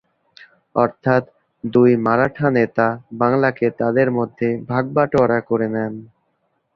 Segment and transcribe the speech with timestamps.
[0.75, 1.23] অর্থাৎ,
[1.63, 2.87] দুই মারাঠা নেতা
[3.13, 5.93] বাংলাকে তাদের মধ্যে ভাগ-বাটোয়ারা করে নেন।